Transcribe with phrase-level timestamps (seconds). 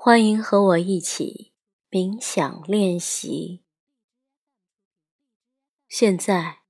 [0.00, 1.52] 欢迎和我一起
[1.90, 3.64] 冥想练习。
[5.88, 6.60] 现在，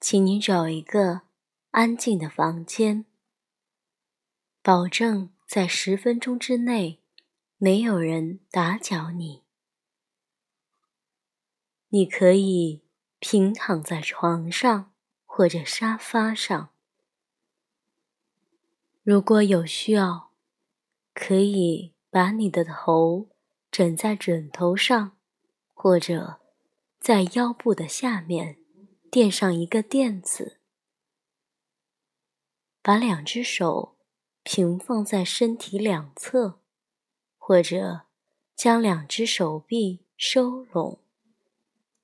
[0.00, 1.20] 请你找一个
[1.72, 3.04] 安静的房间，
[4.62, 7.02] 保证在十分钟之内
[7.58, 9.42] 没有人打搅你。
[11.88, 12.80] 你可以
[13.18, 14.94] 平躺在床上
[15.26, 16.70] 或者沙发上，
[19.02, 20.30] 如果有需要，
[21.12, 21.92] 可以。
[22.10, 23.28] 把你的头
[23.70, 25.18] 枕在枕头上，
[25.74, 26.40] 或者
[26.98, 28.58] 在腰部的下面
[29.10, 30.58] 垫上一个垫子。
[32.80, 33.98] 把两只手
[34.42, 36.60] 平放在身体两侧，
[37.36, 38.06] 或者
[38.56, 41.02] 将两只手臂收拢，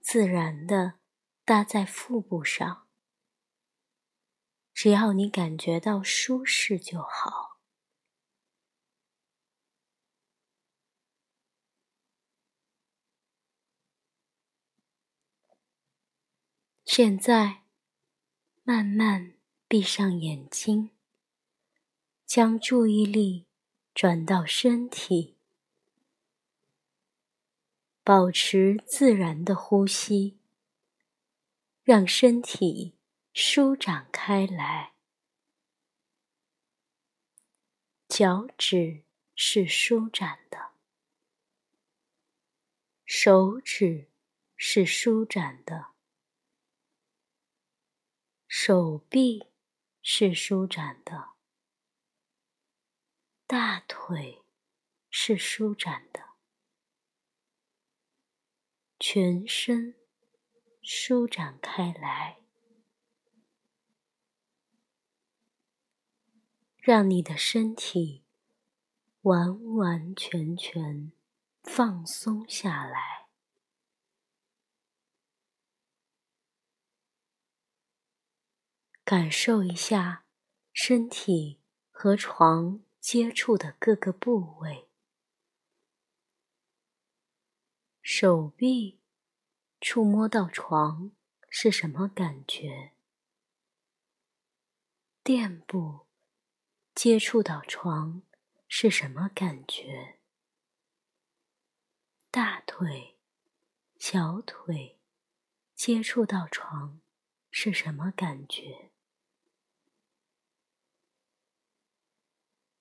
[0.00, 0.94] 自然的
[1.46, 2.86] 搭在腹部上。
[4.74, 7.53] 只要你感觉到舒适就好。
[16.84, 17.62] 现在，
[18.62, 19.34] 慢慢
[19.66, 20.90] 闭上眼睛，
[22.27, 23.46] 将注意力
[23.94, 25.34] 转到身体，
[28.05, 30.38] 保持自然的呼吸，
[31.82, 32.94] 让身体
[33.32, 34.92] 舒展开来。
[38.06, 40.72] 脚趾是舒展的，
[43.06, 44.10] 手指
[44.55, 45.94] 是舒展的。
[48.56, 49.48] 手臂
[50.00, 51.30] 是舒展的，
[53.48, 54.44] 大腿
[55.11, 56.20] 是舒展的，
[59.00, 59.96] 全身
[60.80, 62.38] 舒展开来，
[66.77, 68.22] 让你的身体
[69.22, 71.11] 完完全全
[71.64, 73.23] 放松下来。
[79.17, 80.25] 感受一下
[80.73, 81.61] 身体
[81.92, 84.89] 和床接触的各个部位，
[88.03, 88.98] 手臂
[89.80, 91.13] 触摸到床
[91.48, 92.95] 是什么感觉？
[95.23, 96.08] 垫部
[96.92, 98.23] 接触到床
[98.67, 100.19] 是什么感觉？
[102.33, 103.17] 大腿、
[103.97, 104.98] 小腿
[105.77, 107.01] 接触到床
[107.53, 108.91] 是什么感觉？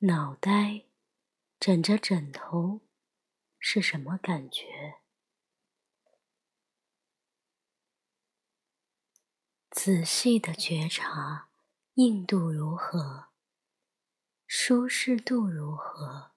[0.05, 0.83] 脑袋
[1.61, 2.81] 枕着枕头
[3.57, 4.95] 是什么感觉？
[9.69, 11.47] 仔细的觉察，
[11.93, 13.29] 硬度如何，
[14.45, 16.32] 舒适度如何？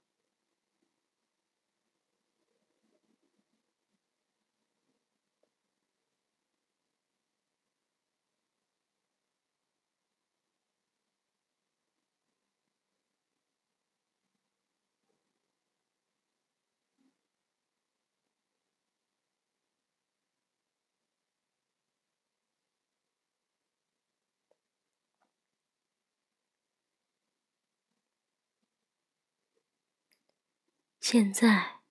[31.09, 31.83] 现在，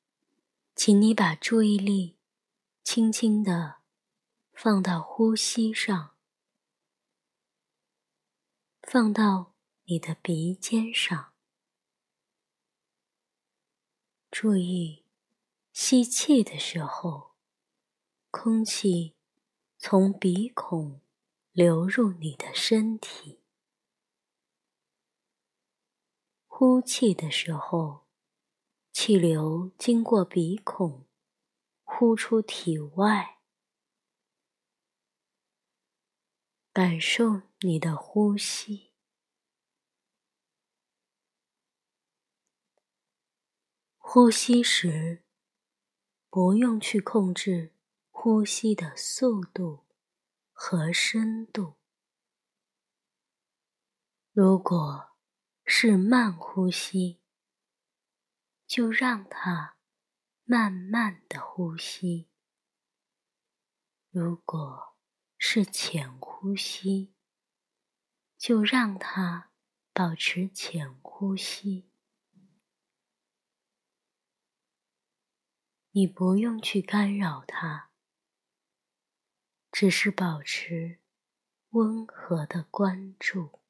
[0.76, 2.18] 请你把注意力
[2.84, 3.78] 轻轻地
[4.52, 6.18] 放到呼吸上，
[8.82, 9.54] 放到
[9.86, 11.32] 你的鼻尖上。
[14.30, 15.06] 注意
[15.72, 17.36] 吸气的时候，
[18.30, 19.16] 空气
[19.78, 21.00] 从鼻孔
[21.54, 23.40] 流入你的身体；
[26.48, 28.05] 呼气的时候。
[28.98, 31.06] 气流经过鼻孔，
[31.84, 33.42] 呼出体外。
[36.72, 38.94] 感受你的呼吸。
[43.98, 45.26] 呼吸时，
[46.30, 47.74] 不用去控制
[48.12, 49.84] 呼吸的速度
[50.54, 51.76] 和深度。
[54.32, 55.10] 如果
[55.66, 57.25] 是慢呼吸。
[58.68, 59.78] 就让它
[60.44, 62.30] 慢慢的呼吸。
[64.10, 64.96] 如果
[65.38, 67.14] 是浅呼吸，
[68.38, 69.52] 就让它
[69.94, 71.90] 保持浅呼吸。
[75.92, 77.90] 你不用去干扰它，
[79.72, 81.00] 只是保持
[81.70, 83.62] 温和的关注。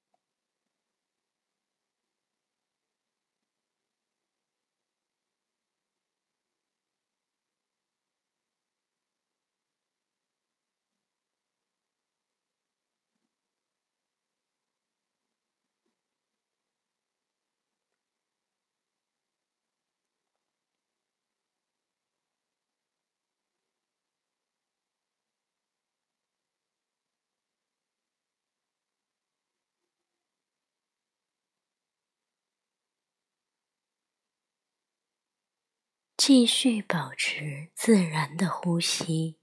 [36.27, 39.39] 继续保持自然的呼吸。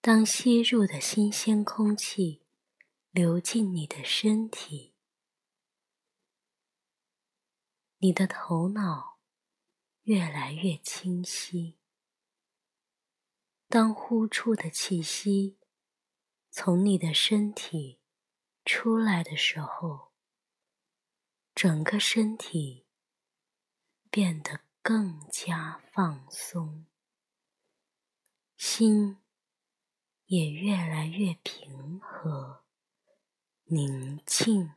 [0.00, 2.42] 当吸入的新鲜空气
[3.12, 4.96] 流进你的身体，
[7.98, 9.20] 你的头脑
[10.02, 11.78] 越来越清晰。
[13.68, 15.60] 当呼出的气息
[16.50, 18.00] 从你的身体
[18.64, 20.12] 出来的时候，
[21.54, 22.87] 整个身体
[24.10, 26.86] 变得更加放松，
[28.56, 29.18] 心
[30.26, 32.64] 也越来越平和、
[33.64, 34.72] 宁静。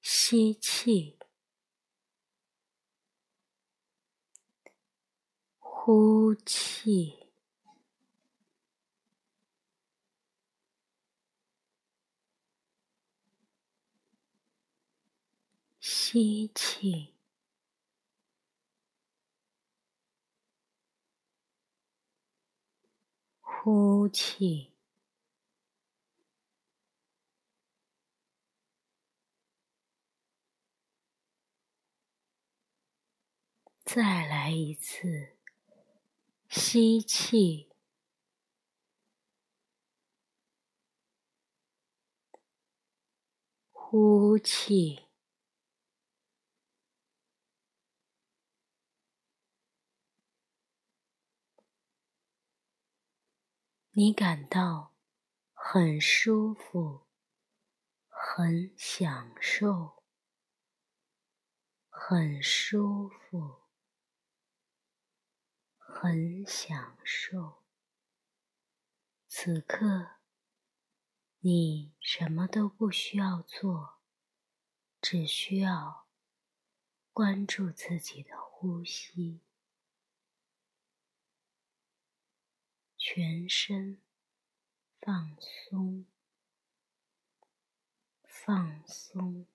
[0.00, 1.18] 吸气。
[5.58, 7.19] 呼气，
[16.12, 17.14] 吸气，
[23.40, 24.72] 呼气。
[33.84, 35.36] 再来一次。
[36.48, 37.68] 吸气，
[43.70, 45.09] 呼气。
[54.02, 54.94] 你感到
[55.52, 57.06] 很舒服，
[58.08, 60.02] 很享受，
[61.90, 63.58] 很舒服。
[65.76, 67.62] 很享受。
[69.28, 70.12] 此刻，
[71.40, 73.98] 你什么都不需要做，
[75.02, 76.06] 只需要
[77.12, 79.42] 关注自己的呼吸，
[83.12, 83.98] 全身
[85.00, 86.06] 放松，
[88.22, 89.46] 放松，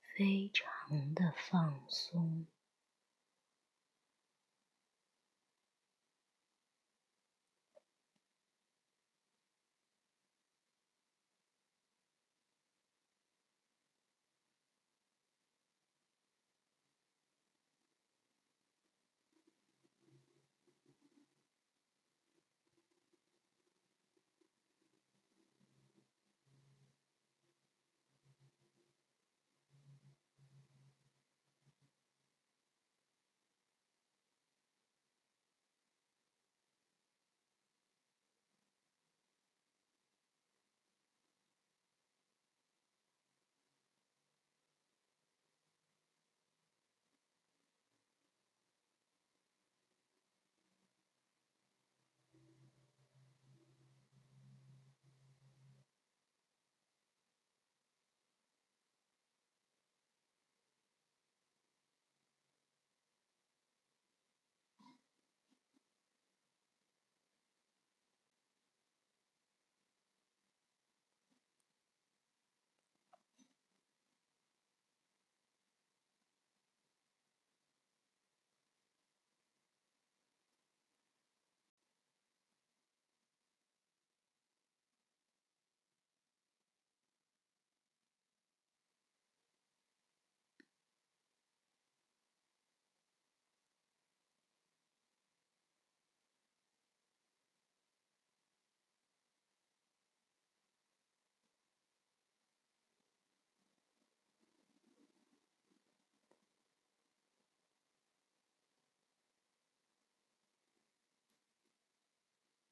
[0.00, 2.46] 非常的放松。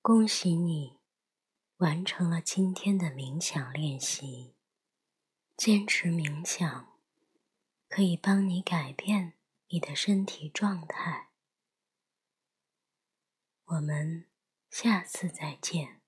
[0.05, 0.99] 恭喜你，
[1.77, 4.57] 完成了今天的冥想练习。
[5.57, 6.99] 坚持冥想，
[7.89, 9.35] 可以帮你改变
[9.69, 11.29] 你的身体状态。
[13.67, 14.27] 我们
[14.69, 16.02] 下次再见。